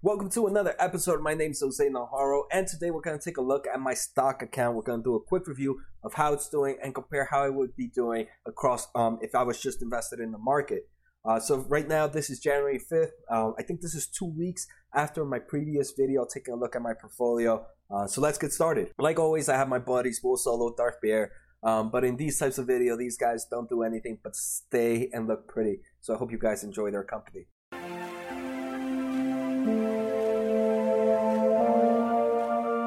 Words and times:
Welcome 0.00 0.30
to 0.30 0.46
another 0.46 0.76
episode. 0.78 1.20
My 1.22 1.34
name 1.34 1.50
is 1.50 1.60
Jose 1.60 1.84
Najarro, 1.84 2.42
and 2.52 2.68
today 2.68 2.92
we're 2.92 3.00
going 3.00 3.18
to 3.18 3.24
take 3.24 3.36
a 3.36 3.42
look 3.42 3.66
at 3.66 3.80
my 3.80 3.94
stock 3.94 4.42
account. 4.42 4.76
We're 4.76 4.82
going 4.82 5.00
to 5.00 5.02
do 5.04 5.16
a 5.16 5.20
quick 5.20 5.48
review 5.48 5.80
of 6.04 6.14
how 6.14 6.32
it's 6.32 6.48
doing 6.48 6.78
and 6.80 6.94
compare 6.94 7.26
how 7.28 7.42
I 7.42 7.48
would 7.48 7.74
be 7.74 7.88
doing 7.88 8.28
across 8.46 8.86
um, 8.94 9.18
if 9.22 9.34
I 9.34 9.42
was 9.42 9.60
just 9.60 9.82
invested 9.82 10.20
in 10.20 10.30
the 10.30 10.38
market. 10.38 10.88
Uh, 11.24 11.40
so 11.40 11.66
right 11.68 11.88
now, 11.88 12.06
this 12.06 12.30
is 12.30 12.38
January 12.38 12.78
5th. 12.78 13.10
Um, 13.28 13.54
I 13.58 13.64
think 13.64 13.80
this 13.80 13.96
is 13.96 14.06
two 14.06 14.26
weeks 14.26 14.68
after 14.94 15.24
my 15.24 15.40
previous 15.40 15.92
video 15.98 16.24
taking 16.32 16.54
a 16.54 16.56
look 16.56 16.76
at 16.76 16.82
my 16.82 16.92
portfolio. 16.94 17.66
Uh, 17.90 18.06
so 18.06 18.20
let's 18.20 18.38
get 18.38 18.52
started. 18.52 18.92
Like 19.00 19.18
always, 19.18 19.48
I 19.48 19.56
have 19.56 19.68
my 19.68 19.80
buddies, 19.80 20.20
Will 20.22 20.36
Solo, 20.36 20.76
Darth 20.76 21.00
Bear. 21.02 21.32
Um, 21.64 21.90
but 21.90 22.04
in 22.04 22.16
these 22.16 22.38
types 22.38 22.58
of 22.58 22.68
video, 22.68 22.96
these 22.96 23.16
guys 23.16 23.46
don't 23.50 23.68
do 23.68 23.82
anything 23.82 24.20
but 24.22 24.36
stay 24.36 25.10
and 25.12 25.26
look 25.26 25.48
pretty. 25.48 25.80
So 26.00 26.14
I 26.14 26.18
hope 26.18 26.30
you 26.30 26.38
guys 26.38 26.62
enjoy 26.62 26.92
their 26.92 27.02
company. 27.02 27.48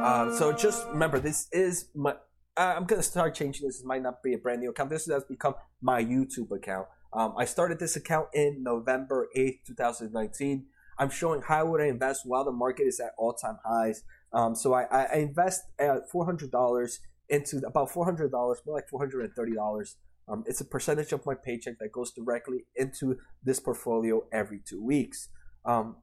Uh, 0.03 0.37
so 0.37 0.51
just 0.53 0.87
remember, 0.87 1.19
this 1.19 1.47
is 1.51 1.89
my. 1.95 2.11
Uh, 2.57 2.73
I'm 2.75 2.85
gonna 2.85 3.03
start 3.03 3.33
changing 3.33 3.65
this. 3.65 3.77
This 3.77 3.85
might 3.85 4.01
not 4.01 4.21
be 4.21 4.33
a 4.33 4.37
brand 4.37 4.61
new 4.61 4.69
account. 4.69 4.89
This 4.89 5.05
has 5.07 5.23
become 5.23 5.55
my 5.81 6.03
YouTube 6.03 6.51
account. 6.51 6.87
Um, 7.13 7.33
I 7.37 7.45
started 7.45 7.79
this 7.79 7.95
account 7.95 8.27
in 8.33 8.63
November 8.63 9.27
8th, 9.35 9.59
2019. 9.67 10.65
I'm 10.97 11.09
showing 11.09 11.41
how 11.41 11.65
would 11.65 11.81
I 11.81 11.85
invest 11.85 12.21
while 12.25 12.43
the 12.43 12.51
market 12.51 12.83
is 12.83 12.99
at 12.99 13.11
all-time 13.17 13.57
highs. 13.65 14.03
Um, 14.33 14.55
so 14.55 14.73
I, 14.73 14.83
I 14.83 15.15
invest 15.15 15.63
at 15.79 16.09
$400 16.13 16.97
into 17.29 17.57
about 17.65 17.89
$400, 17.89 18.31
more 18.31 18.75
like 18.75 18.89
$430. 18.89 19.95
Um, 20.27 20.43
it's 20.45 20.61
a 20.61 20.65
percentage 20.65 21.11
of 21.11 21.25
my 21.25 21.33
paycheck 21.33 21.79
that 21.79 21.91
goes 21.91 22.11
directly 22.11 22.65
into 22.75 23.17
this 23.43 23.59
portfolio 23.59 24.23
every 24.31 24.59
two 24.63 24.83
weeks. 24.83 25.29
Um, 25.65 25.97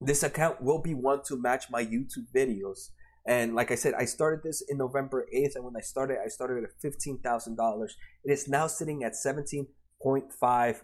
this 0.00 0.22
account 0.22 0.62
will 0.62 0.80
be 0.80 0.94
one 0.94 1.22
to 1.24 1.36
match 1.36 1.64
my 1.70 1.84
YouTube 1.84 2.26
videos. 2.34 2.90
And 3.26 3.54
like 3.54 3.70
I 3.70 3.74
said, 3.74 3.94
I 3.94 4.04
started 4.04 4.42
this 4.42 4.62
in 4.62 4.78
November 4.78 5.26
8th. 5.34 5.56
And 5.56 5.64
when 5.64 5.76
I 5.76 5.80
started, 5.80 6.18
I 6.24 6.28
started 6.28 6.64
at 6.64 6.70
$15,000. 6.82 7.90
It 8.24 8.32
is 8.32 8.48
now 8.48 8.66
sitting 8.66 9.04
at 9.04 9.12
17.5 9.12 10.80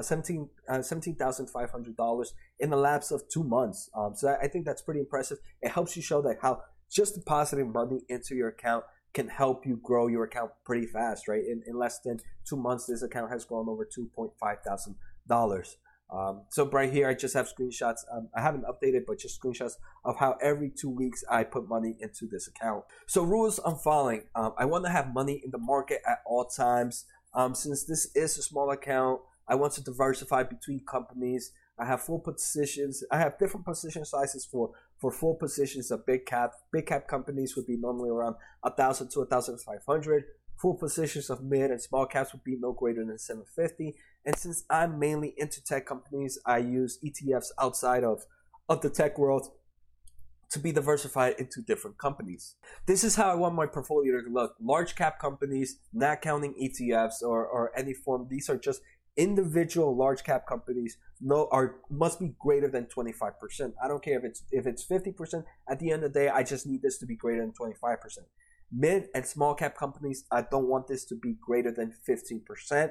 17 0.00 0.48
uh, 0.68 0.78
$17,500 0.78 2.26
in 2.60 2.70
the 2.70 2.76
lapse 2.76 3.10
of 3.10 3.28
two 3.28 3.44
months. 3.44 3.90
Um, 3.94 4.14
so 4.16 4.34
I 4.40 4.48
think 4.48 4.64
that's 4.64 4.80
pretty 4.80 5.00
impressive. 5.00 5.38
It 5.60 5.70
helps 5.70 5.96
you 5.96 6.02
show 6.02 6.22
that 6.22 6.38
how 6.40 6.62
just 6.90 7.14
depositing 7.14 7.72
money 7.72 8.00
into 8.08 8.34
your 8.34 8.48
account 8.48 8.84
can 9.12 9.28
help 9.28 9.66
you 9.66 9.78
grow 9.82 10.06
your 10.06 10.24
account 10.24 10.52
pretty 10.64 10.86
fast, 10.86 11.28
right? 11.28 11.42
In, 11.44 11.62
in 11.66 11.78
less 11.78 12.00
than 12.00 12.20
two 12.48 12.56
months, 12.56 12.86
this 12.86 13.02
account 13.02 13.30
has 13.30 13.44
grown 13.44 13.68
over 13.68 13.86
$2.5 13.86 14.32
thousand. 14.64 14.96
Um, 16.08 16.42
so 16.50 16.68
right 16.70 16.92
here, 16.92 17.08
I 17.08 17.14
just 17.14 17.34
have 17.34 17.48
screenshots. 17.48 18.00
Um, 18.12 18.28
I 18.34 18.40
haven't 18.40 18.64
updated, 18.64 19.06
but 19.06 19.18
just 19.18 19.40
screenshots 19.40 19.72
of 20.04 20.16
how 20.18 20.36
every 20.40 20.70
two 20.70 20.90
weeks 20.90 21.24
I 21.30 21.42
put 21.44 21.68
money 21.68 21.96
into 22.00 22.26
this 22.26 22.46
account. 22.46 22.84
So 23.06 23.22
rules 23.22 23.58
I'm 23.64 23.76
following. 23.76 24.22
Um, 24.34 24.52
I 24.56 24.64
want 24.66 24.84
to 24.84 24.90
have 24.90 25.12
money 25.12 25.42
in 25.44 25.50
the 25.50 25.58
market 25.58 26.00
at 26.06 26.18
all 26.24 26.44
times. 26.44 27.06
Um, 27.34 27.54
since 27.54 27.84
this 27.84 28.08
is 28.14 28.38
a 28.38 28.42
small 28.42 28.70
account, 28.70 29.20
I 29.48 29.56
want 29.56 29.72
to 29.74 29.82
diversify 29.82 30.44
between 30.44 30.80
companies. 30.86 31.52
I 31.78 31.84
have 31.84 32.00
full 32.02 32.20
positions. 32.20 33.04
I 33.10 33.18
have 33.18 33.38
different 33.38 33.66
position 33.66 34.04
sizes 34.04 34.44
for 34.44 34.70
for 34.98 35.12
full 35.12 35.34
positions 35.34 35.90
of 35.90 36.06
big 36.06 36.24
cap. 36.24 36.52
Big 36.72 36.86
cap 36.86 37.06
companies 37.06 37.54
would 37.54 37.66
be 37.66 37.76
normally 37.76 38.08
around 38.08 38.36
a 38.64 38.70
thousand 38.70 39.10
to 39.10 39.20
a 39.20 39.26
thousand 39.26 39.60
five 39.60 39.84
hundred. 39.86 40.24
Full 40.58 40.74
positions 40.74 41.30
of 41.30 41.42
mid 41.42 41.70
and 41.70 41.80
small 41.80 42.06
caps 42.06 42.32
would 42.32 42.44
be 42.44 42.56
no 42.58 42.72
greater 42.72 43.04
than 43.04 43.18
750. 43.18 43.96
And 44.24 44.36
since 44.36 44.64
I'm 44.70 44.98
mainly 44.98 45.34
into 45.36 45.62
tech 45.62 45.86
companies, 45.86 46.38
I 46.46 46.58
use 46.58 46.98
ETFs 47.04 47.50
outside 47.60 48.04
of, 48.04 48.24
of 48.68 48.80
the 48.80 48.90
tech 48.90 49.18
world 49.18 49.50
to 50.50 50.58
be 50.58 50.72
diversified 50.72 51.34
into 51.38 51.60
different 51.60 51.98
companies. 51.98 52.54
This 52.86 53.04
is 53.04 53.16
how 53.16 53.30
I 53.30 53.34
want 53.34 53.54
my 53.54 53.66
portfolio 53.66 54.20
to 54.22 54.28
look. 54.30 54.54
Large 54.60 54.94
cap 54.94 55.18
companies, 55.18 55.78
not 55.92 56.22
counting 56.22 56.54
ETFs 56.54 57.22
or, 57.22 57.46
or 57.46 57.72
any 57.76 57.92
form. 57.92 58.28
These 58.30 58.48
are 58.48 58.56
just 58.56 58.80
individual 59.16 59.96
large 59.96 60.22
cap 60.24 60.46
companies 60.46 60.98
no 61.20 61.48
are 61.50 61.76
must 61.90 62.20
be 62.20 62.34
greater 62.38 62.68
than 62.68 62.86
25%. 62.86 63.72
I 63.82 63.88
don't 63.88 64.02
care 64.02 64.18
if 64.18 64.24
it's 64.24 64.42
if 64.50 64.66
it's 64.66 64.84
50%. 64.84 65.44
At 65.68 65.78
the 65.80 65.90
end 65.90 66.04
of 66.04 66.12
the 66.12 66.18
day, 66.20 66.28
I 66.28 66.42
just 66.42 66.66
need 66.66 66.82
this 66.82 66.98
to 66.98 67.06
be 67.06 67.16
greater 67.16 67.40
than 67.40 67.52
25%. 67.52 67.96
Mid 68.72 69.08
and 69.14 69.24
small 69.24 69.54
cap 69.54 69.76
companies, 69.76 70.24
I 70.30 70.42
don't 70.42 70.68
want 70.68 70.88
this 70.88 71.04
to 71.06 71.14
be 71.14 71.36
greater 71.40 71.70
than 71.70 71.92
15%. 72.08 72.90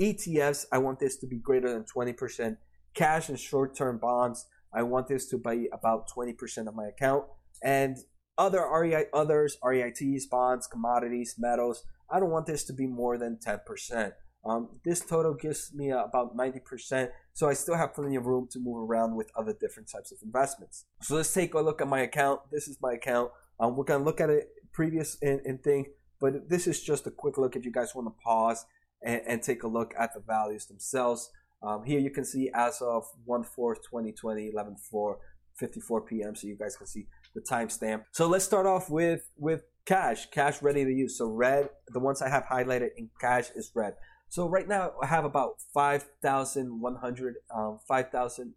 ETFs, 0.00 0.66
I 0.72 0.78
want 0.78 0.98
this 0.98 1.16
to 1.18 1.26
be 1.26 1.38
greater 1.38 1.72
than 1.72 1.84
20%. 1.84 2.56
Cash 2.94 3.28
and 3.28 3.38
short 3.38 3.76
term 3.76 3.98
bonds, 3.98 4.46
I 4.72 4.82
want 4.82 5.08
this 5.08 5.26
to 5.28 5.38
be 5.38 5.68
about 5.72 6.10
20% 6.10 6.66
of 6.66 6.74
my 6.74 6.86
account. 6.86 7.24
And 7.62 7.96
other 8.36 8.66
REI, 8.68 9.04
others, 9.12 9.56
REITs, 9.62 10.28
bonds, 10.28 10.66
commodities, 10.66 11.36
metals, 11.38 11.84
I 12.10 12.18
don't 12.20 12.30
want 12.30 12.46
this 12.46 12.64
to 12.64 12.72
be 12.72 12.86
more 12.86 13.16
than 13.16 13.38
10%. 13.38 14.12
Um, 14.44 14.68
this 14.84 15.00
total 15.00 15.32
gives 15.34 15.72
me 15.72 15.90
about 15.90 16.36
90%, 16.36 17.08
so 17.32 17.48
I 17.48 17.54
still 17.54 17.76
have 17.76 17.94
plenty 17.94 18.16
of 18.16 18.26
room 18.26 18.46
to 18.50 18.58
move 18.58 18.88
around 18.88 19.14
with 19.14 19.30
other 19.36 19.54
different 19.58 19.88
types 19.88 20.12
of 20.12 20.18
investments. 20.22 20.84
So 21.00 21.16
let's 21.16 21.32
take 21.32 21.54
a 21.54 21.60
look 21.60 21.80
at 21.80 21.88
my 21.88 22.00
account. 22.00 22.40
This 22.52 22.68
is 22.68 22.76
my 22.82 22.92
account. 22.92 23.30
Um, 23.58 23.74
we're 23.76 23.84
going 23.84 24.00
to 24.00 24.04
look 24.04 24.20
at 24.20 24.28
it 24.28 24.48
previous 24.74 25.16
and, 25.22 25.40
and 25.46 25.62
thing, 25.62 25.86
but 26.20 26.50
this 26.50 26.66
is 26.66 26.82
just 26.82 27.06
a 27.06 27.10
quick 27.10 27.38
look 27.38 27.56
if 27.56 27.64
you 27.64 27.72
guys 27.72 27.94
want 27.94 28.08
to 28.08 28.22
pause 28.22 28.66
and, 29.02 29.22
and 29.26 29.42
take 29.42 29.62
a 29.62 29.68
look 29.68 29.94
at 29.98 30.12
the 30.12 30.20
values 30.20 30.66
themselves. 30.66 31.30
Um, 31.62 31.84
here 31.84 31.98
you 31.98 32.10
can 32.10 32.26
see 32.26 32.50
as 32.54 32.82
of 32.82 33.04
1 33.24 33.44
4 33.44 33.76
2020, 33.76 34.50
11 34.50 34.76
4 34.90 35.18
54 35.56 36.00
p.m. 36.02 36.34
So 36.34 36.46
you 36.46 36.56
guys 36.56 36.76
can 36.76 36.86
see 36.86 37.06
the 37.34 37.40
timestamp. 37.40 38.02
So 38.12 38.26
let's 38.28 38.44
start 38.44 38.66
off 38.66 38.90
with 38.90 39.30
with 39.38 39.62
cash, 39.86 40.26
cash 40.30 40.62
ready 40.62 40.84
to 40.84 40.90
use. 40.90 41.18
So 41.18 41.28
red, 41.28 41.68
the 41.88 42.00
ones 42.00 42.22
I 42.22 42.28
have 42.28 42.44
highlighted 42.44 42.90
in 42.96 43.10
cash 43.20 43.50
is 43.54 43.70
red. 43.74 43.94
So 44.28 44.48
right 44.48 44.66
now 44.66 44.92
I 45.02 45.06
have 45.06 45.24
about 45.24 45.60
5,100, 45.72 47.34
um, 47.54 47.78
5,000, 47.86 48.54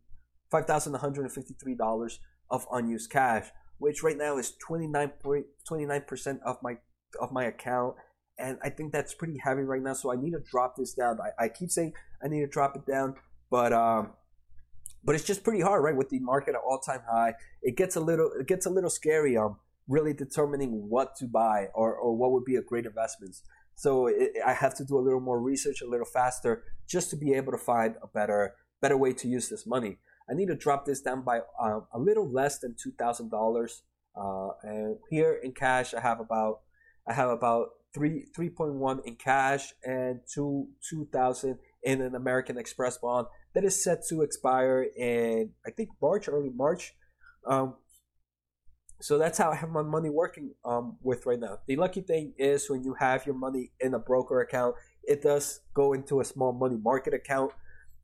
$5,153 0.51 2.17
of 2.49 2.65
unused 2.71 3.11
cash, 3.11 3.47
which 3.79 4.03
right 4.03 4.17
now 4.17 4.37
is 4.37 4.53
29.29% 4.67 6.39
of 6.45 6.57
my 6.61 6.77
of 7.19 7.31
my 7.31 7.45
account. 7.45 7.95
And 8.39 8.57
I 8.63 8.69
think 8.69 8.91
that's 8.91 9.13
pretty 9.13 9.37
heavy 9.43 9.63
right 9.63 9.81
now. 9.81 9.93
So 9.93 10.11
I 10.11 10.15
need 10.15 10.31
to 10.31 10.39
drop 10.39 10.75
this 10.75 10.93
down. 10.93 11.17
I, 11.19 11.45
I 11.45 11.49
keep 11.49 11.71
saying 11.71 11.93
I 12.23 12.27
need 12.27 12.41
to 12.41 12.47
drop 12.47 12.75
it 12.75 12.85
down, 12.85 13.15
but 13.49 13.73
um, 13.73 14.11
but 15.03 15.15
it's 15.15 15.23
just 15.23 15.43
pretty 15.43 15.61
hard, 15.61 15.83
right? 15.83 15.95
With 15.95 16.09
the 16.09 16.19
market 16.19 16.55
at 16.55 16.61
all 16.67 16.79
time 16.79 17.01
high, 17.09 17.33
it 17.61 17.75
gets 17.75 17.95
a 17.95 17.99
little 17.99 18.31
it 18.39 18.47
gets 18.47 18.65
a 18.65 18.69
little 18.69 18.89
scary. 18.89 19.37
Um, 19.37 19.57
really 19.87 20.13
determining 20.13 20.89
what 20.89 21.15
to 21.15 21.25
buy 21.25 21.67
or, 21.73 21.95
or 21.95 22.15
what 22.15 22.31
would 22.31 22.43
be 22.43 22.55
a 22.55 22.61
great 22.61 22.85
investment. 22.85 23.35
So 23.75 24.07
it, 24.07 24.31
I 24.45 24.53
have 24.53 24.75
to 24.75 24.85
do 24.85 24.97
a 24.97 24.99
little 24.99 25.19
more 25.19 25.39
research, 25.39 25.81
a 25.81 25.87
little 25.87 26.05
faster, 26.05 26.63
just 26.87 27.09
to 27.11 27.15
be 27.15 27.33
able 27.33 27.51
to 27.51 27.57
find 27.57 27.95
a 28.03 28.07
better 28.07 28.55
better 28.81 28.97
way 28.97 29.13
to 29.13 29.27
use 29.27 29.49
this 29.49 29.65
money. 29.65 29.97
I 30.29 30.33
need 30.33 30.47
to 30.47 30.55
drop 30.55 30.85
this 30.85 31.01
down 31.01 31.21
by 31.23 31.39
uh, 31.59 31.79
a 31.93 31.99
little 31.99 32.29
less 32.29 32.59
than 32.59 32.75
two 32.81 32.91
thousand 32.91 33.27
uh, 33.27 33.37
dollars. 33.37 33.83
And 34.63 34.97
here 35.09 35.39
in 35.43 35.51
cash, 35.53 35.93
I 35.93 36.01
have 36.01 36.19
about 36.19 36.61
I 37.07 37.13
have 37.13 37.29
about 37.29 37.69
three 37.93 38.25
three 38.35 38.49
point 38.49 38.73
one 38.73 39.01
in 39.05 39.15
cash 39.15 39.73
and 39.83 40.19
two 40.33 40.67
two 40.89 41.07
thousand 41.13 41.59
in 41.83 42.01
an 42.01 42.15
American 42.15 42.57
Express 42.57 42.97
bond 42.97 43.27
that 43.53 43.63
is 43.63 43.81
set 43.81 44.05
to 44.09 44.21
expire 44.21 44.87
in 44.97 45.51
I 45.65 45.71
think 45.71 45.89
March, 46.01 46.27
early 46.27 46.51
March. 46.53 46.93
Um, 47.45 47.75
so 48.99 49.17
that's 49.17 49.37
how 49.37 49.51
I 49.51 49.55
have 49.55 49.69
my 49.69 49.83
money 49.83 50.09
working 50.09 50.55
um, 50.65 50.97
with 51.01 51.25
right 51.25 51.39
now. 51.39 51.59
The 51.67 51.75
lucky 51.75 52.01
thing 52.01 52.33
is 52.37 52.69
when 52.69 52.83
you 52.83 52.95
have 52.95 53.25
your 53.25 53.35
money 53.35 53.71
in 53.79 53.93
a 53.93 53.99
broker 53.99 54.41
account, 54.41 54.75
it 55.03 55.21
does 55.21 55.61
go 55.73 55.93
into 55.93 56.19
a 56.19 56.25
small 56.25 56.51
money 56.51 56.77
market 56.81 57.13
account. 57.13 57.51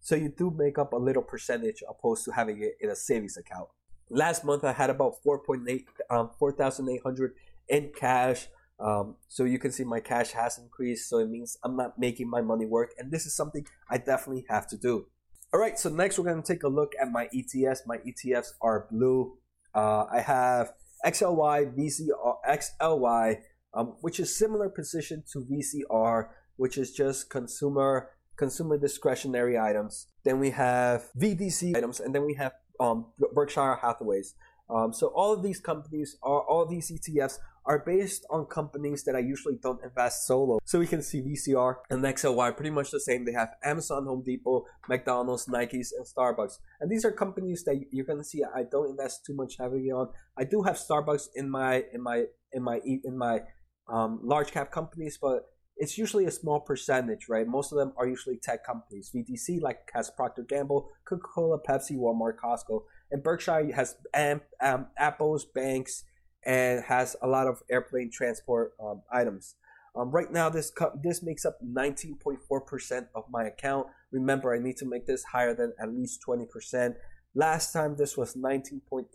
So 0.03 0.16
you 0.16 0.28
do 0.28 0.52
make 0.52 0.78
up 0.78 0.91
a 0.91 0.97
little 0.97 1.24
percentage 1.24 1.81
opposed 1.90 2.25
to 2.25 2.31
having 2.31 2.62
it 2.62 2.75
in 2.81 2.90
a 2.90 2.96
savings 2.96 3.38
account. 3.38 3.69
Last 4.09 4.44
month 4.44 4.66
I 4.66 4.74
had 4.74 4.89
about 4.89 5.16
4.8, 5.25 5.86
um, 6.10 6.30
4,800 6.38 7.33
in 7.69 7.89
cash. 7.95 8.50
Um, 8.81 9.16
so 9.30 9.45
you 9.45 9.57
can 9.57 9.72
see 9.72 9.86
my 9.86 10.01
cash 10.01 10.31
has 10.31 10.57
increased. 10.57 11.10
So 11.10 11.19
it 11.19 11.30
means 11.30 11.57
I'm 11.63 11.77
not 11.77 11.98
making 11.98 12.30
my 12.30 12.42
money 12.42 12.66
work. 12.66 12.92
And 13.00 13.12
this 13.12 13.25
is 13.25 13.33
something 13.33 13.66
I 13.89 13.98
definitely 13.98 14.45
have 14.50 14.68
to 14.68 14.77
do. 14.77 15.06
All 15.54 15.60
right. 15.60 15.80
So 15.80 15.89
next 15.89 16.19
we're 16.19 16.25
going 16.25 16.44
to 16.44 16.54
take 16.54 16.63
a 16.63 16.68
look 16.68 16.92
at 17.01 17.10
my 17.10 17.30
ETFs. 17.33 17.88
My 17.88 18.00
ETFs 18.00 18.50
are 18.62 18.88
blue. 18.92 19.38
Uh, 19.74 20.06
I 20.12 20.19
have 20.19 20.74
XLY, 21.06 21.77
VCR, 21.77 22.36
XLY, 22.45 23.38
um, 23.74 23.95
which 24.01 24.19
is 24.19 24.36
similar 24.36 24.68
position 24.68 25.24
to 25.31 25.45
VCR, 25.45 26.27
which 26.57 26.77
is 26.77 26.92
just 26.92 27.30
consumer 27.30 28.10
consumer 28.38 28.77
discretionary 28.77 29.57
items. 29.57 30.07
Then 30.24 30.39
we 30.39 30.51
have 30.51 31.09
VDC 31.19 31.75
items, 31.75 32.00
and 32.00 32.13
then 32.13 32.25
we 32.25 32.35
have 32.35 32.53
um, 32.80 33.07
Berkshire 33.33 33.80
Hathaways. 33.81 34.33
Um, 34.69 34.94
so 34.94 35.07
all 35.07 35.33
of 35.33 35.44
these 35.44 35.59
companies 35.59 36.18
are 36.24 36.41
all 36.41 36.65
these 36.65 36.91
ETFs 36.91 37.38
are 37.65 37.80
based 37.80 38.25
on 38.30 38.45
companies 38.45 39.03
that 39.03 39.15
I 39.15 39.19
usually 39.19 39.57
don't 39.62 39.83
invest 39.83 40.27
solo. 40.27 40.59
So 40.65 40.80
we 40.80 40.88
can 40.88 41.01
see 41.01 41.21
VCR 41.21 41.75
and 41.89 42.03
XLY 42.03 42.56
pretty 42.56 42.71
much 42.71 42.91
the 42.91 43.00
same. 43.00 43.25
They 43.25 43.31
have 43.33 43.51
Amazon, 43.63 44.06
Home 44.06 44.24
Depot, 44.25 44.65
McDonald's, 44.89 45.45
Nikes, 45.45 45.89
and 45.95 46.06
Starbucks. 46.06 46.59
And 46.81 46.91
these 46.91 47.06
are 47.06 47.12
companies 47.12 47.63
that 47.63 47.81
you're 47.91 48.06
gonna 48.06 48.24
see 48.24 48.44
I 48.44 48.63
don't 48.63 48.89
invest 48.89 49.25
too 49.25 49.33
much 49.33 49.57
heavily 49.57 49.91
on. 49.91 50.09
I 50.38 50.44
do 50.44 50.63
have 50.63 50.75
Starbucks 50.75 51.27
in 51.36 51.50
my 51.50 51.83
in 51.94 52.01
my 52.01 52.25
in 52.51 52.63
my 52.63 52.79
in 52.83 53.18
my 53.18 53.41
um, 53.88 54.19
large 54.24 54.51
cap 54.51 54.71
companies, 54.71 55.18
but 55.21 55.45
it's 55.78 55.98
usually 55.98 56.25
a 56.25 56.31
small 56.31 56.60
percentage, 56.60 57.28
right? 57.30 57.48
Most 57.48 57.72
of 57.72 57.78
them 57.78 57.94
are 57.98 58.08
usually 58.08 58.38
tech 58.38 58.66
companies. 58.66 59.12
VDC 59.14 59.62
like 59.62 59.90
has 59.94 60.10
Procter 60.10 60.44
Gamble, 60.44 60.90
Coca 61.06 61.28
Cola, 61.34 61.60
Pepsi, 61.60 61.98
Walmart, 61.98 62.36
Costco, 62.44 62.84
and 63.12 63.24
Berkshire 63.24 63.72
has 63.74 63.96
um, 64.14 64.42
um, 64.62 64.88
Apple's, 64.98 65.46
banks, 65.46 66.04
and 66.46 66.84
has 66.84 67.16
a 67.22 67.28
lot 67.28 67.48
of 67.48 67.62
airplane 67.70 68.12
transport 68.12 68.74
um, 68.84 69.02
items. 69.12 69.56
Um, 69.96 70.10
right 70.10 70.31
now, 70.31 70.50
this 70.50 70.72
co- 70.72 71.00
this 71.04 71.22
makes 71.22 71.46
up 71.46 71.58
19.4% 71.64 73.08
of 73.16 73.25
my 73.30 73.46
account. 73.46 73.88
Remember, 74.12 74.54
I 74.54 74.60
need 74.60 74.78
to 74.78 74.86
make 74.86 75.06
this 75.06 75.24
higher 75.24 75.54
than 75.54 75.74
at 75.80 75.94
least 75.94 76.22
20%. 76.28 76.96
Last 77.36 77.72
time, 77.74 77.96
this 77.96 78.18
was 78.18 78.36
19.8% 78.36 79.06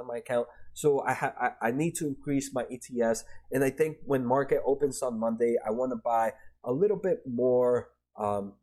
of 0.00 0.06
my 0.06 0.18
account. 0.18 0.46
So 0.72 1.02
I, 1.02 1.12
ha- 1.14 1.34
I, 1.40 1.68
I 1.68 1.70
need 1.70 1.94
to 1.96 2.06
increase 2.06 2.54
my 2.54 2.64
ETFs. 2.64 3.24
And 3.52 3.64
I 3.64 3.70
think 3.70 3.98
when 4.04 4.24
market 4.24 4.60
opens 4.64 5.02
on 5.02 5.18
Monday, 5.18 5.56
I 5.66 5.70
want 5.70 5.92
to 5.92 5.96
buy 5.96 6.32
a 6.64 6.72
little 6.72 6.96
bit 6.96 7.22
more 7.26 7.90
um, 8.18 8.54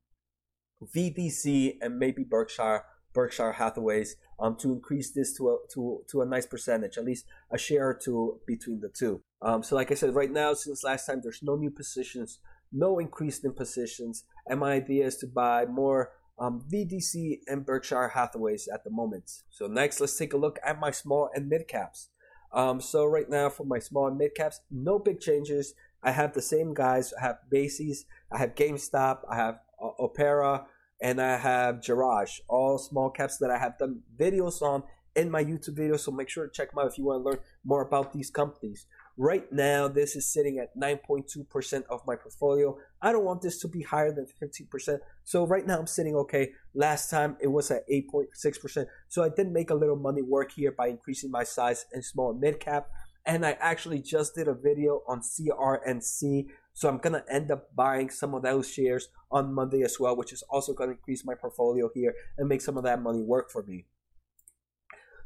VDC 0.95 1.77
and 1.81 1.97
maybe 1.97 2.23
Berkshire 2.23 2.83
Berkshire 3.13 3.53
Hathaways 3.53 4.15
um, 4.39 4.55
to 4.57 4.71
increase 4.71 5.11
this 5.11 5.35
to 5.37 5.49
a 5.49 5.57
to 5.73 6.03
to 6.11 6.21
a 6.21 6.25
nice 6.25 6.45
percentage, 6.45 6.97
at 6.97 7.05
least 7.05 7.25
a 7.51 7.57
share 7.57 7.87
or 7.89 7.93
two 7.95 8.39
between 8.45 8.79
the 8.79 8.89
two. 8.89 9.21
Um, 9.41 9.63
so 9.63 9.75
like 9.75 9.91
I 9.91 9.95
said, 9.95 10.13
right 10.13 10.31
now 10.31 10.53
since 10.53 10.83
last 10.83 11.07
time, 11.07 11.21
there's 11.23 11.41
no 11.41 11.55
new 11.55 11.71
positions, 11.71 12.39
no 12.71 12.99
increase 12.99 13.43
in 13.43 13.53
positions, 13.53 14.25
and 14.45 14.59
my 14.59 14.73
idea 14.73 15.05
is 15.07 15.17
to 15.17 15.27
buy 15.27 15.65
more 15.65 16.11
um, 16.39 16.63
VDC 16.71 17.39
and 17.47 17.65
Berkshire 17.65 18.11
Hathaways 18.13 18.67
at 18.71 18.83
the 18.83 18.89
moment. 18.89 19.43
So 19.49 19.67
next, 19.67 19.99
let's 19.99 20.17
take 20.17 20.33
a 20.33 20.37
look 20.37 20.59
at 20.65 20.79
my 20.79 20.91
small 20.91 21.29
and 21.33 21.49
mid 21.49 21.67
caps. 21.67 22.09
Um, 22.53 22.79
so 22.79 23.05
right 23.05 23.29
now 23.29 23.49
for 23.49 23.65
my 23.65 23.79
small 23.79 24.07
and 24.07 24.17
mid 24.17 24.35
caps, 24.35 24.61
no 24.71 24.99
big 24.99 25.19
changes. 25.19 25.73
I 26.03 26.11
have 26.11 26.33
the 26.33 26.41
same 26.41 26.73
guys. 26.73 27.13
I 27.19 27.25
have 27.25 27.39
Macy's, 27.51 28.05
I 28.31 28.37
have 28.37 28.55
GameStop, 28.55 29.19
I 29.29 29.35
have 29.35 29.59
uh, 29.81 29.89
Opera, 29.99 30.65
and 31.01 31.21
I 31.21 31.37
have 31.37 31.75
Jerash, 31.75 32.39
all 32.47 32.77
small 32.77 33.09
caps 33.09 33.37
that 33.37 33.51
I 33.51 33.57
have 33.57 33.77
done 33.77 34.01
videos 34.17 34.61
on 34.61 34.83
in 35.15 35.31
my 35.31 35.43
YouTube 35.43 35.77
videos. 35.77 36.01
So 36.01 36.11
make 36.11 36.29
sure 36.29 36.45
to 36.45 36.53
check 36.53 36.71
them 36.71 36.79
out 36.79 36.91
if 36.91 36.97
you 36.97 37.05
want 37.05 37.23
to 37.23 37.29
learn 37.29 37.39
more 37.65 37.81
about 37.81 38.13
these 38.13 38.29
companies. 38.29 38.85
Right 39.19 39.51
now, 39.51 39.87
this 39.87 40.15
is 40.15 40.31
sitting 40.31 40.59
at 40.59 40.77
9.2% 40.77 41.83
of 41.89 42.01
my 42.05 42.15
portfolio. 42.15 42.77
I 43.01 43.11
don't 43.11 43.25
want 43.25 43.41
this 43.41 43.59
to 43.61 43.67
be 43.67 43.81
higher 43.81 44.11
than 44.11 44.27
15%. 44.39 44.99
So 45.23 45.47
right 45.47 45.65
now, 45.65 45.79
I'm 45.79 45.87
sitting 45.87 46.15
okay. 46.15 46.51
Last 46.75 47.09
time, 47.09 47.35
it 47.41 47.47
was 47.47 47.71
at 47.71 47.89
8.6%. 47.89 48.85
So 49.07 49.23
I 49.23 49.29
did 49.29 49.51
make 49.51 49.71
a 49.71 49.75
little 49.75 49.95
money 49.95 50.21
work 50.21 50.51
here 50.51 50.71
by 50.71 50.89
increasing 50.89 51.31
my 51.31 51.43
size 51.43 51.87
in 51.91 52.03
small 52.03 52.29
and 52.29 52.39
mid 52.39 52.59
cap. 52.59 52.89
And 53.25 53.43
I 53.43 53.57
actually 53.59 54.03
just 54.03 54.35
did 54.35 54.47
a 54.47 54.53
video 54.53 55.01
on 55.07 55.21
CRNC. 55.21 56.45
So 56.73 56.87
I'm 56.87 56.99
to 56.99 57.25
end 57.27 57.49
up 57.49 57.75
buying 57.75 58.11
some 58.11 58.35
of 58.35 58.43
those 58.43 58.71
shares 58.71 59.09
on 59.31 59.51
Monday 59.51 59.81
as 59.81 59.99
well, 59.99 60.15
which 60.15 60.31
is 60.31 60.43
also 60.43 60.75
to 60.89 60.93
increase 60.93 61.25
my 61.25 61.33
portfolio 61.33 61.89
here 61.91 62.13
and 62.37 62.47
make 62.47 62.61
some 62.61 62.77
of 62.77 62.83
that 62.83 63.01
money 63.01 63.23
work 63.23 63.49
for 63.49 63.63
me. 63.63 63.85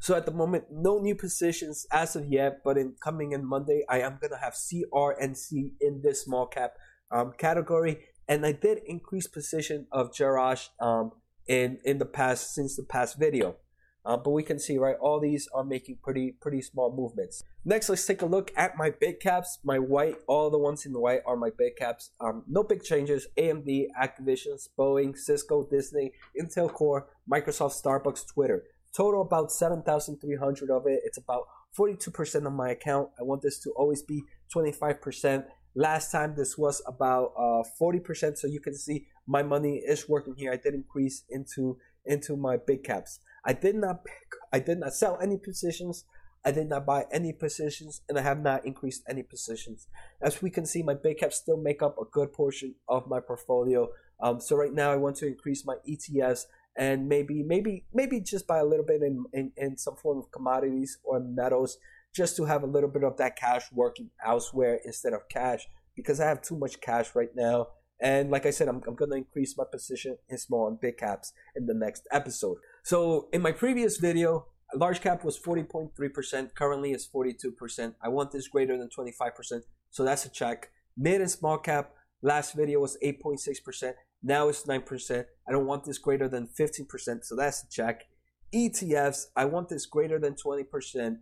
So 0.02 0.16
at 0.16 0.26
the 0.26 0.32
moment, 0.32 0.66
no 0.72 0.98
new 0.98 1.14
positions 1.14 1.86
as 1.92 2.16
of 2.16 2.26
yet, 2.26 2.64
but 2.64 2.76
in 2.76 2.96
coming 3.00 3.34
in 3.34 3.46
Monday, 3.46 3.86
I 3.88 4.02
am 4.02 4.18
gonna 4.20 4.40
have 4.40 4.54
CRNC 4.54 5.74
in 5.80 6.02
this 6.02 6.24
small 6.24 6.48
cap 6.48 6.74
um, 7.12 7.34
category, 7.38 8.00
and 8.28 8.44
I 8.44 8.52
did 8.52 8.80
increase 8.88 9.28
position 9.28 9.86
of 9.92 10.12
Jerash 10.12 10.70
um, 10.80 11.12
in 11.48 11.78
in 11.86 12.00
the 12.00 12.08
past 12.08 12.56
since 12.56 12.76
the 12.76 12.84
past 12.84 13.20
video. 13.20 13.58
Uh, 14.04 14.18
but 14.18 14.32
we 14.32 14.42
can 14.42 14.58
see 14.58 14.80
right 14.80 14.96
all 15.00 15.20
these 15.20 15.48
are 15.54 15.64
making 15.64 16.00
pretty 16.02 16.32
pretty 16.32 16.64
small 16.64 16.92
movements. 16.92 17.44
Next 17.64 17.88
let's 17.88 18.04
take 18.04 18.24
a 18.24 18.26
look 18.26 18.52
at 18.58 18.76
my 18.78 18.90
big 18.90 19.20
caps. 19.20 19.60
My 19.64 19.78
white 19.78 20.16
all 20.26 20.50
the 20.50 20.58
ones 20.58 20.84
in 20.84 20.94
the 20.94 21.00
white 21.00 21.22
are 21.28 21.38
my 21.38 21.52
big 21.56 21.76
caps. 21.76 22.10
Um, 22.20 22.44
no 22.48 22.64
big 22.64 22.82
changes. 22.82 23.28
Amd 23.38 23.86
activision 24.02 24.58
boeing 24.80 25.16
cisco 25.16 25.68
disney 25.70 26.14
intel 26.42 26.74
core 26.74 27.10
microsoft 27.32 27.80
starbucks 27.80 28.26
twitter 28.34 28.64
Total 28.96 29.22
about 29.22 29.52
7,300 29.52 30.70
of 30.70 30.86
it. 30.88 31.02
It's 31.06 31.18
about 31.18 31.44
42% 31.78 32.46
of 32.46 32.54
my 32.54 32.72
account. 32.72 33.10
I 33.20 33.24
want 33.24 33.42
this 33.42 33.60
to 33.60 33.72
always 33.72 34.02
be 34.02 34.24
25%. 34.54 35.46
Last 35.76 36.12
time 36.12 36.36
this 36.36 36.58
was 36.58 36.82
about 36.86 37.32
uh, 37.38 37.64
40%. 37.82 38.38
So 38.38 38.48
you 38.48 38.60
can 38.60 38.76
see 38.76 39.08
my 39.26 39.44
money 39.44 39.78
is 39.78 40.10
working 40.10 40.36
here. 40.36 40.52
I 40.52 40.58
did 40.58 40.74
increase 40.74 41.24
into 41.30 41.78
into 42.06 42.36
my 42.36 42.58
big 42.58 42.84
caps. 42.84 43.20
I 43.46 43.54
did 43.54 43.76
not 43.76 44.04
pick, 44.04 44.34
I 44.52 44.60
did 44.60 44.80
not 44.80 44.94
sell 44.94 45.20
any 45.22 45.38
positions. 45.38 46.04
I 46.44 46.52
did 46.52 46.68
not 46.68 46.88
buy 46.88 47.06
any 47.12 47.34
positions 47.34 48.02
and 48.10 48.18
I 48.18 48.22
have 48.22 48.42
not 48.42 48.66
increased 48.66 49.04
any 49.08 49.22
positions. 49.22 49.88
As 50.22 50.42
we 50.42 50.50
can 50.50 50.66
see, 50.66 50.82
my 50.82 50.96
big 50.96 51.20
caps 51.20 51.38
still 51.38 51.58
make 51.58 51.84
up 51.84 51.98
a 52.00 52.06
good 52.12 52.34
portion 52.34 52.74
of 52.90 53.08
my 53.08 53.20
portfolio. 53.20 53.90
Um, 54.20 54.40
so 54.40 54.56
right 54.56 54.74
now 54.74 54.92
I 54.92 54.96
want 54.96 55.18
to 55.18 55.28
increase 55.28 55.66
my 55.66 55.76
ETFs 55.88 56.46
and 56.78 57.08
maybe 57.08 57.44
maybe 57.44 57.86
maybe 57.94 58.20
just 58.22 58.48
buy 58.48 58.60
a 58.60 58.66
little 58.66 58.86
bit 58.86 59.02
in, 59.02 59.26
in, 59.34 59.52
in 59.58 59.78
some 59.78 59.96
form 59.96 60.20
of 60.20 60.32
commodities 60.32 60.98
or 61.04 61.20
metals 61.20 61.78
just 62.14 62.36
to 62.38 62.46
have 62.46 62.64
a 62.64 62.68
little 62.68 62.90
bit 62.90 63.04
of 63.04 63.18
that 63.18 63.36
cash 63.36 63.64
working 63.72 64.10
elsewhere 64.26 64.80
instead 64.86 65.14
of 65.14 65.28
cash 65.30 65.68
because 65.96 66.20
I 66.20 66.28
have 66.28 66.42
too 66.42 66.58
much 66.58 66.82
cash 66.82 67.16
right 67.16 67.30
now. 67.36 67.68
And 68.02 68.32
like 68.32 68.46
I 68.46 68.50
said, 68.50 68.68
I'm, 68.68 68.82
I'm 68.88 68.96
going 68.96 69.12
to 69.12 69.18
increase 69.18 69.56
my 69.58 69.64
position 69.72 70.18
in 70.28 70.38
small 70.38 70.68
and 70.68 70.80
big 70.80 70.98
caps 70.98 71.34
in 71.56 71.68
the 71.68 71.74
next 71.74 72.08
episode. 72.12 72.58
So 72.84 73.30
in 73.32 73.42
my 73.42 73.52
previous 73.52 73.98
video, 73.98 74.48
large 74.76 75.02
cap 75.02 75.24
was 75.24 75.40
40.3%. 75.40 76.56
Currently 76.56 76.92
it's 76.92 77.08
42%. 77.08 77.94
I 78.02 78.10
want 78.10 78.32
this 78.32 78.48
greater 78.48 78.78
than 78.78 78.90
25%. 78.90 79.62
So 79.92 80.04
that's 80.04 80.26
a 80.26 80.30
check. 80.30 80.72
Mid 80.98 81.22
and 81.22 81.30
small 81.30 81.58
cap, 81.58 81.92
last 82.22 82.56
video 82.56 82.80
was 82.80 82.98
8.6%. 83.04 83.94
Now 84.24 84.50
it's 84.50 84.64
9%. 84.64 85.26
I 85.48 85.52
don't 85.52 85.66
want 85.66 85.84
this 85.84 85.98
greater 85.98 86.28
than 86.28 86.48
15%, 86.48 87.26
so 87.26 87.36
that's 87.36 87.64
a 87.64 87.70
check. 87.70 88.06
ETFs, 88.54 89.28
I 89.36 89.46
want 89.46 89.70
this 89.70 89.86
greater 89.86 90.20
than 90.20 90.36
20%. 90.36 91.18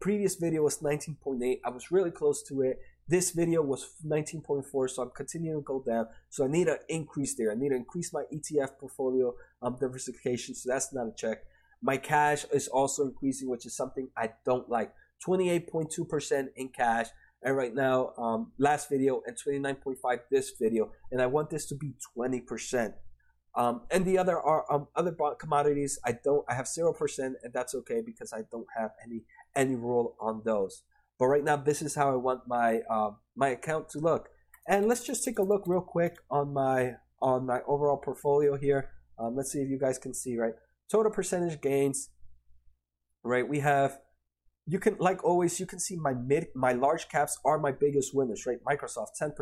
Previous 0.00 0.36
video 0.36 0.62
was 0.62 0.78
19.8. 0.78 1.60
I 1.64 1.70
was 1.70 1.90
really 1.90 2.10
close 2.10 2.42
to 2.44 2.62
it. 2.62 2.78
This 3.08 3.30
video 3.30 3.62
was 3.62 3.86
19.4, 4.04 4.90
so 4.90 5.02
I'm 5.02 5.10
continuing 5.10 5.60
to 5.60 5.64
go 5.64 5.82
down. 5.86 6.08
So 6.28 6.44
I 6.44 6.48
need 6.48 6.68
an 6.68 6.78
increase 6.88 7.36
there. 7.36 7.52
I 7.52 7.54
need 7.54 7.70
to 7.70 7.76
increase 7.76 8.12
my 8.12 8.24
ETF 8.32 8.78
portfolio 8.80 9.34
um, 9.62 9.76
diversification, 9.80 10.54
so 10.54 10.70
that's 10.70 10.92
not 10.92 11.06
a 11.06 11.12
check. 11.16 11.38
My 11.82 11.96
cash 11.96 12.44
is 12.52 12.68
also 12.68 13.04
increasing, 13.04 13.48
which 13.48 13.64
is 13.64 13.76
something 13.76 14.08
I 14.16 14.30
don't 14.44 14.68
like. 14.68 14.92
28.2% 15.26 16.48
in 16.56 16.68
cash 16.68 17.06
and 17.42 17.56
right 17.56 17.74
now 17.74 18.12
um, 18.18 18.52
last 18.58 18.88
video 18.88 19.22
and 19.26 19.36
29.5 19.36 20.18
this 20.30 20.52
video 20.60 20.90
and 21.10 21.20
i 21.20 21.26
want 21.26 21.50
this 21.50 21.66
to 21.66 21.74
be 21.74 21.94
20% 22.16 22.94
um, 23.54 23.82
and 23.90 24.04
the 24.04 24.18
other 24.18 24.38
are 24.38 24.70
um, 24.72 24.88
other 24.96 25.14
commodities 25.38 25.98
i 26.04 26.12
don't 26.12 26.44
i 26.48 26.54
have 26.54 26.66
0% 26.66 27.18
and 27.18 27.52
that's 27.52 27.74
okay 27.74 28.02
because 28.04 28.32
i 28.32 28.42
don't 28.50 28.66
have 28.76 28.90
any 29.04 29.22
any 29.56 29.74
rule 29.74 30.14
on 30.20 30.42
those. 30.44 30.82
But 31.18 31.26
right 31.26 31.42
now 31.42 31.56
this 31.56 31.82
is 31.82 31.94
how 31.94 32.12
i 32.12 32.16
want 32.16 32.42
my 32.46 32.80
uh, 32.90 33.12
my 33.34 33.48
account 33.48 33.88
to 33.90 33.98
look. 33.98 34.28
And 34.68 34.86
let's 34.86 35.04
just 35.04 35.24
take 35.24 35.38
a 35.38 35.42
look 35.42 35.62
real 35.66 35.80
quick 35.80 36.18
on 36.30 36.52
my 36.52 36.94
on 37.20 37.46
my 37.46 37.60
overall 37.66 37.96
portfolio 37.96 38.56
here. 38.56 38.90
Um, 39.18 39.34
let's 39.34 39.50
see 39.50 39.60
if 39.60 39.70
you 39.70 39.78
guys 39.78 39.98
can 39.98 40.12
see 40.12 40.36
right? 40.36 40.52
Total 40.90 41.10
percentage 41.10 41.60
gains 41.60 42.10
right? 43.24 43.48
We 43.48 43.60
have 43.60 43.98
you 44.66 44.78
can 44.78 44.96
like 44.98 45.24
always 45.24 45.58
you 45.60 45.66
can 45.66 45.78
see 45.78 45.96
my 45.96 46.12
mid 46.12 46.48
my 46.54 46.72
large 46.72 47.08
caps 47.08 47.38
are 47.44 47.58
my 47.58 47.72
biggest 47.72 48.14
winners 48.14 48.46
right? 48.46 48.58
Microsoft 48.64 49.10
10% 49.20 49.32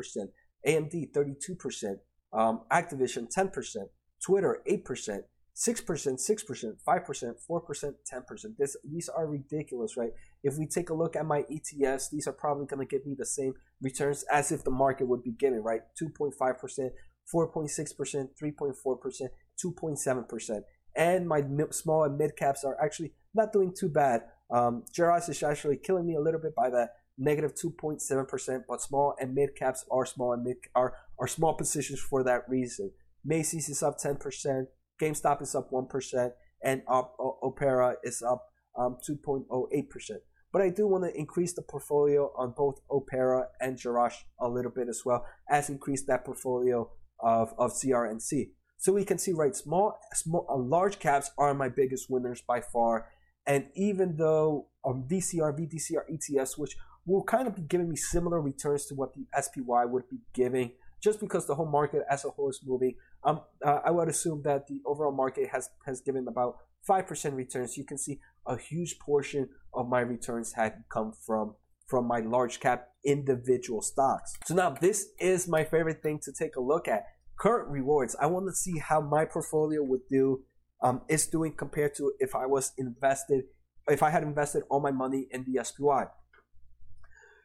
amd 0.66 1.12
32% 1.12 1.96
um, 2.32 2.62
activision 2.70 3.26
10% 3.34 3.76
twitter 4.24 4.60
8% 4.68 5.20
6% 5.56 5.80
6% 5.86 6.72
5% 6.86 7.34
4% 7.48 7.94
10% 8.12 8.56
this, 8.58 8.76
these 8.84 9.08
are 9.08 9.26
ridiculous 9.26 9.96
right? 9.96 10.10
If 10.42 10.58
we 10.58 10.66
take 10.66 10.90
a 10.90 10.94
look 10.94 11.16
at 11.16 11.26
my 11.26 11.42
etfs 11.42 12.10
these 12.10 12.26
are 12.26 12.32
probably 12.32 12.66
going 12.66 12.86
to 12.86 12.90
give 12.90 13.06
me 13.06 13.14
the 13.16 13.26
same 13.26 13.54
returns 13.80 14.24
as 14.32 14.52
if 14.52 14.64
the 14.64 14.70
market 14.70 15.08
would 15.08 15.22
be 15.22 15.32
giving 15.32 15.62
right? 15.62 15.80
2.5% 16.00 16.90
4.6% 17.34 18.28
3.4% 18.42 19.28
2.7% 19.64 20.60
and 20.96 21.26
my 21.26 21.42
small 21.70 22.04
and 22.04 22.18
mid 22.18 22.36
caps 22.36 22.64
are 22.64 22.76
actually 22.82 23.12
not 23.34 23.52
doing 23.52 23.72
too 23.74 23.88
bad 23.88 24.22
um, 24.54 24.84
is 25.28 25.42
actually 25.42 25.76
killing 25.76 26.06
me 26.06 26.14
a 26.14 26.20
little 26.20 26.40
bit 26.40 26.54
by 26.54 26.70
that 26.70 26.90
negative 27.18 27.54
2.7%, 27.54 28.62
but 28.68 28.80
small 28.80 29.14
and 29.20 29.34
mid 29.34 29.56
caps 29.56 29.84
are 29.90 30.06
small 30.06 30.32
and 30.32 30.44
mid 30.44 30.56
are, 30.74 30.94
are 31.18 31.26
small 31.26 31.54
positions 31.54 32.00
for 32.00 32.22
that 32.22 32.48
reason. 32.48 32.92
Macy's 33.24 33.68
is 33.68 33.82
up 33.82 33.98
10%, 33.98 34.66
GameStop 35.00 35.42
is 35.42 35.54
up 35.54 35.70
1%, 35.70 36.30
and 36.62 36.82
Opera 36.88 37.96
is 38.04 38.22
up 38.22 38.46
um, 38.78 38.96
2.08%. 39.08 40.10
but 40.52 40.62
I 40.62 40.70
do 40.70 40.86
want 40.86 41.04
to 41.04 41.18
increase 41.18 41.52
the 41.52 41.62
portfolio 41.62 42.30
on 42.36 42.54
both 42.56 42.80
Opera 42.90 43.48
and 43.60 43.76
Jerash 43.76 44.14
a 44.40 44.48
little 44.48 44.70
bit 44.70 44.88
as 44.88 45.02
well 45.04 45.26
as 45.48 45.68
increase 45.68 46.04
that 46.06 46.24
portfolio 46.24 46.90
of, 47.20 47.54
of 47.58 47.72
CRNC. 47.72 48.50
So 48.76 48.92
we 48.92 49.04
can 49.04 49.18
see, 49.18 49.32
right, 49.32 49.54
small, 49.54 49.98
small, 50.12 50.46
uh, 50.48 50.56
large 50.56 50.98
caps 50.98 51.30
are 51.38 51.54
my 51.54 51.68
biggest 51.68 52.10
winners 52.10 52.42
by 52.46 52.60
far. 52.60 53.08
And 53.46 53.66
even 53.74 54.16
though 54.16 54.68
um, 54.84 55.04
VCR, 55.08 55.58
VDCR, 55.58 56.04
ETFs, 56.10 56.58
which 56.58 56.76
will 57.06 57.22
kind 57.22 57.46
of 57.46 57.54
be 57.54 57.62
giving 57.62 57.88
me 57.88 57.96
similar 57.96 58.40
returns 58.40 58.86
to 58.86 58.94
what 58.94 59.12
the 59.14 59.26
SPY 59.40 59.84
would 59.84 60.08
be 60.08 60.18
giving, 60.32 60.72
just 61.02 61.20
because 61.20 61.46
the 61.46 61.54
whole 61.54 61.70
market 61.70 62.02
as 62.10 62.24
a 62.24 62.30
whole 62.30 62.48
is 62.48 62.60
moving, 62.64 62.94
um, 63.24 63.40
uh, 63.64 63.80
I 63.84 63.90
would 63.90 64.08
assume 64.08 64.42
that 64.44 64.66
the 64.66 64.80
overall 64.86 65.12
market 65.12 65.50
has 65.50 65.68
has 65.84 66.00
given 66.00 66.26
about 66.28 66.56
five 66.86 67.06
percent 67.06 67.34
returns. 67.34 67.76
You 67.76 67.84
can 67.84 67.98
see 67.98 68.20
a 68.46 68.56
huge 68.56 68.98
portion 68.98 69.48
of 69.74 69.88
my 69.88 70.00
returns 70.00 70.52
had 70.52 70.84
come 70.90 71.12
from 71.12 71.54
from 71.86 72.06
my 72.06 72.20
large 72.20 72.60
cap 72.60 72.88
individual 73.04 73.82
stocks. 73.82 74.32
So 74.46 74.54
now 74.54 74.70
this 74.70 75.08
is 75.20 75.46
my 75.46 75.64
favorite 75.64 76.02
thing 76.02 76.18
to 76.20 76.32
take 76.32 76.56
a 76.56 76.60
look 76.60 76.88
at. 76.88 77.04
Current 77.38 77.68
rewards. 77.68 78.16
I 78.20 78.26
want 78.26 78.46
to 78.46 78.54
see 78.54 78.78
how 78.78 79.00
my 79.00 79.24
portfolio 79.24 79.82
would 79.82 80.06
do 80.08 80.44
um, 80.82 81.02
is 81.08 81.26
doing 81.26 81.52
compared 81.52 81.94
to 81.96 82.12
if 82.18 82.34
I 82.34 82.46
was 82.46 82.72
invested, 82.78 83.44
if 83.88 84.02
I 84.02 84.10
had 84.10 84.22
invested 84.22 84.62
all 84.70 84.80
my 84.80 84.90
money 84.90 85.28
in 85.30 85.44
the 85.44 85.64
SPY. 85.64 86.06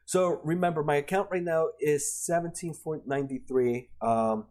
So 0.05 0.41
remember, 0.43 0.83
my 0.83 0.95
account 0.95 1.29
right 1.31 1.43
now 1.43 1.67
is 1.79 2.03
17.93. 2.29 3.87
Um, 4.01 4.47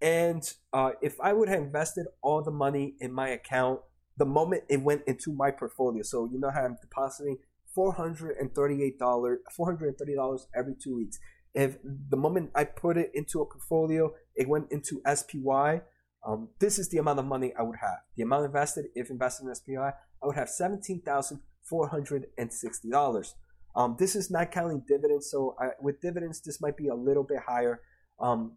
and 0.00 0.50
uh, 0.72 0.92
if 1.02 1.20
I 1.20 1.32
would 1.32 1.48
have 1.48 1.60
invested 1.60 2.06
all 2.22 2.42
the 2.42 2.52
money 2.52 2.94
in 3.00 3.12
my 3.12 3.28
account 3.28 3.80
the 4.20 4.26
moment 4.26 4.62
it 4.68 4.82
went 4.82 5.02
into 5.06 5.32
my 5.32 5.50
portfolio, 5.50 6.02
so 6.02 6.28
you 6.30 6.38
know 6.38 6.50
how 6.50 6.60
I'm 6.60 6.76
depositing 6.80 7.38
$438, 7.76 8.98
$430 8.98 10.40
every 10.54 10.74
two 10.74 10.96
weeks. 10.96 11.18
If 11.54 11.78
the 11.82 12.18
moment 12.18 12.50
I 12.54 12.64
put 12.64 12.98
it 12.98 13.10
into 13.14 13.40
a 13.40 13.46
portfolio, 13.46 14.12
it 14.36 14.46
went 14.46 14.70
into 14.70 15.00
SPY, 15.06 15.80
um, 16.26 16.48
this 16.58 16.78
is 16.78 16.90
the 16.90 16.98
amount 16.98 17.18
of 17.18 17.24
money 17.24 17.54
I 17.58 17.62
would 17.62 17.78
have. 17.80 18.00
The 18.16 18.22
amount 18.22 18.44
invested, 18.44 18.86
if 18.94 19.08
invested 19.10 19.46
in 19.46 19.54
SPY, 19.54 19.94
I 20.22 20.26
would 20.26 20.36
have 20.36 20.48
$17,460. 20.48 23.34
Um, 23.74 23.96
this 23.98 24.14
is 24.16 24.30
not 24.30 24.50
counting 24.50 24.82
dividends, 24.86 25.30
so 25.30 25.56
I, 25.58 25.68
with 25.80 25.98
dividends, 26.00 26.40
this 26.40 26.60
might 26.60 26.76
be 26.76 26.88
a 26.88 26.94
little 26.94 27.22
bit 27.22 27.38
higher. 27.46 27.80
Um, 28.18 28.56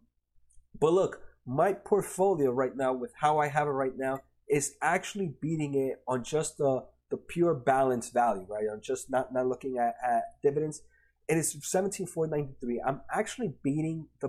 but 0.78 0.92
look, 0.92 1.22
my 1.46 1.72
portfolio 1.72 2.50
right 2.50 2.76
now, 2.76 2.92
with 2.92 3.14
how 3.20 3.38
I 3.38 3.48
have 3.48 3.66
it 3.68 3.72
right 3.72 3.96
now, 3.96 4.20
is 4.48 4.74
actually 4.82 5.32
beating 5.40 5.74
it 5.74 6.02
on 6.06 6.22
just 6.24 6.58
the 6.58 6.84
the 7.10 7.16
pure 7.16 7.54
balance 7.54 8.10
value, 8.10 8.46
right? 8.48 8.66
I'm 8.70 8.80
just 8.80 9.10
not 9.10 9.32
not 9.32 9.46
looking 9.46 9.78
at, 9.78 9.96
at 10.04 10.24
dividends. 10.42 10.82
It 11.28 11.38
is 11.38 11.56
seventeen 11.62 12.06
four 12.06 12.26
ninety 12.26 12.54
three. 12.60 12.82
I'm 12.84 13.00
actually 13.14 13.54
beating 13.62 14.08
the 14.20 14.28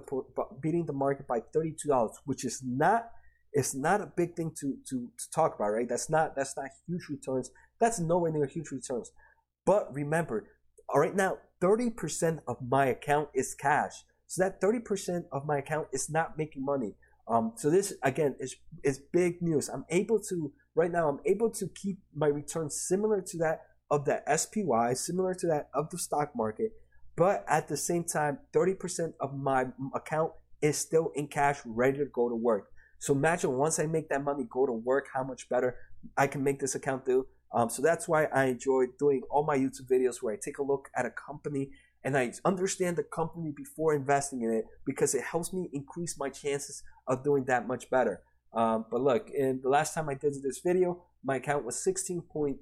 beating 0.62 0.86
the 0.86 0.94
market 0.94 1.28
by 1.28 1.42
thirty 1.52 1.72
two 1.72 1.90
dollars, 1.90 2.18
which 2.26 2.46
is 2.46 2.62
not 2.64 3.10
it's 3.56 3.74
not 3.74 4.02
a 4.02 4.06
big 4.06 4.36
thing 4.36 4.52
to, 4.60 4.78
to 4.90 5.10
to 5.18 5.32
talk 5.34 5.56
about, 5.56 5.70
right? 5.70 5.88
That's 5.88 6.10
not 6.10 6.36
that's 6.36 6.56
not 6.58 6.70
huge 6.88 7.08
returns. 7.10 7.50
That's 7.80 8.00
nowhere 8.00 8.32
near 8.32 8.46
huge 8.46 8.70
returns. 8.72 9.12
But 9.66 9.92
remember, 9.94 10.46
right 10.94 11.16
now, 11.16 11.38
thirty 11.62 11.90
percent 11.90 12.42
of 12.48 12.58
my 12.62 12.88
account 12.88 13.30
is 13.34 13.56
cash. 13.56 14.04
So 14.28 14.44
that 14.44 14.60
thirty 14.60 14.80
percent 14.80 15.26
of 15.32 15.46
my 15.46 15.60
account 15.60 15.88
is 15.94 16.10
not 16.10 16.38
making 16.38 16.66
money. 16.66 16.96
Um, 17.28 17.54
so 17.56 17.70
this 17.70 17.94
again 18.04 18.36
is 18.40 18.56
is 18.84 19.00
big 19.00 19.42
news. 19.42 19.70
I'm 19.70 19.86
able 19.90 20.20
to 20.30 20.52
right 20.76 20.92
now. 20.92 21.08
I'm 21.08 21.22
able 21.26 21.50
to 21.52 21.68
keep 21.68 22.00
my 22.14 22.28
returns 22.28 22.80
similar 22.88 23.22
to 23.22 23.38
that 23.38 23.62
of 23.90 24.04
the 24.06 24.22
SPY, 24.36 24.94
similar 24.96 25.34
to 25.36 25.48
that 25.48 25.70
of 25.74 25.90
the 25.92 25.98
stock 25.98 26.36
market, 26.36 26.72
but 27.16 27.46
at 27.48 27.68
the 27.68 27.78
same 27.78 28.04
time, 28.04 28.40
30% 28.54 29.14
of 29.20 29.38
my 29.38 29.68
account 29.94 30.32
is 30.62 30.78
still 30.78 31.12
in 31.16 31.28
cash, 31.28 31.60
ready 31.66 32.00
to 32.00 32.06
go 32.06 32.30
to 32.30 32.36
work. 32.36 32.72
So 33.00 33.14
imagine 33.14 33.54
once 33.58 33.80
I 33.80 33.86
make 33.86 34.10
that 34.10 34.24
money 34.24 34.46
go 34.50 34.66
to 34.66 34.72
work, 34.72 35.08
how 35.14 35.24
much 35.24 35.50
better 35.50 35.76
I 36.18 36.28
can 36.28 36.44
make 36.44 36.60
this 36.60 36.76
account 36.76 37.06
do. 37.06 37.28
Um, 37.54 37.70
so 37.70 37.82
that's 37.82 38.08
why 38.08 38.26
I 38.26 38.46
enjoy 38.46 38.86
doing 39.00 39.22
all 39.30 39.46
my 39.46 39.58
YouTube 39.58 39.88
videos 39.90 40.22
where 40.22 40.34
I 40.34 40.38
take 40.42 40.58
a 40.58 40.64
look 40.64 40.90
at 40.96 41.06
a 41.06 41.12
company 41.12 41.72
and 42.04 42.18
I 42.18 42.34
understand 42.44 42.98
the 42.98 43.04
company 43.04 43.52
before 43.56 43.96
investing 43.96 44.42
in 44.42 44.52
it 44.52 44.66
because 44.86 45.16
it 45.16 45.24
helps 45.24 45.54
me 45.54 45.70
increase 45.74 46.20
my 46.20 46.30
chances 46.30 46.84
of 47.08 47.24
doing 47.24 47.46
that 47.46 47.68
much 47.68 47.90
better. 47.90 48.22
Um, 48.54 48.86
but 48.92 49.02
look, 49.02 49.30
in 49.30 49.62
the 49.62 49.70
last 49.70 49.94
time 49.94 50.10
I 50.10 50.14
did 50.14 50.34
this 50.42 50.60
video, 50.60 51.04
my 51.24 51.38
account 51.38 51.66
was 51.66 51.76
16.16.8 51.78 52.58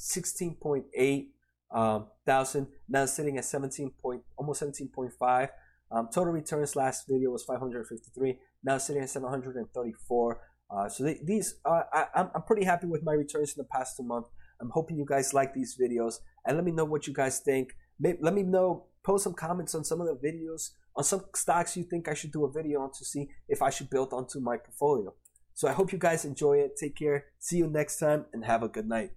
16.8 0.00 1.26
um, 1.72 2.06
thousand. 2.26 2.66
Now 2.88 3.04
sitting 3.06 3.38
at 3.38 3.44
17 3.44 3.92
point, 4.02 4.22
almost 4.36 4.62
17.5. 4.62 5.48
Um, 5.92 6.08
total 6.12 6.32
returns 6.32 6.76
last 6.76 7.06
video 7.06 7.30
was 7.30 7.44
553. 7.44 8.38
Now 8.62 8.78
sitting 8.78 9.02
at 9.02 9.10
734. 9.10 10.40
Uh, 10.70 10.88
so 10.88 11.14
these, 11.24 11.56
uh, 11.64 11.82
I, 11.92 12.06
I'm, 12.14 12.30
I'm 12.34 12.42
pretty 12.42 12.64
happy 12.64 12.86
with 12.86 13.02
my 13.02 13.12
returns 13.12 13.54
in 13.56 13.62
the 13.62 13.68
past 13.72 13.96
two 13.96 14.04
months. 14.04 14.30
I'm 14.60 14.70
hoping 14.70 14.96
you 14.96 15.06
guys 15.06 15.34
like 15.34 15.54
these 15.54 15.76
videos 15.80 16.16
and 16.46 16.56
let 16.56 16.64
me 16.64 16.70
know 16.72 16.84
what 16.84 17.06
you 17.06 17.14
guys 17.14 17.40
think. 17.40 17.70
Maybe, 17.98 18.18
let 18.20 18.34
me 18.34 18.42
know, 18.42 18.86
post 19.02 19.24
some 19.24 19.34
comments 19.34 19.74
on 19.74 19.84
some 19.84 20.00
of 20.00 20.06
the 20.06 20.14
videos, 20.14 20.70
on 20.96 21.04
some 21.04 21.24
stocks 21.34 21.76
you 21.76 21.84
think 21.84 22.08
I 22.08 22.14
should 22.14 22.32
do 22.32 22.44
a 22.44 22.52
video 22.52 22.82
on 22.82 22.92
to 22.92 23.04
see 23.04 23.30
if 23.48 23.62
I 23.62 23.70
should 23.70 23.90
build 23.90 24.12
onto 24.12 24.40
my 24.40 24.56
portfolio. 24.58 25.14
So 25.54 25.68
I 25.68 25.72
hope 25.72 25.92
you 25.92 25.98
guys 25.98 26.24
enjoy 26.24 26.58
it. 26.58 26.76
Take 26.76 26.96
care. 26.96 27.26
See 27.38 27.56
you 27.56 27.66
next 27.66 27.98
time 27.98 28.26
and 28.32 28.44
have 28.44 28.62
a 28.62 28.68
good 28.68 28.88
night. 28.88 29.10